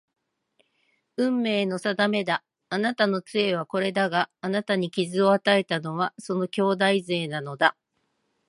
[1.15, 2.43] 運命の定めだ。
[2.69, 7.77] あなたの杖はこれだが、あなたに傷を与えたのはその兄弟杖なのだ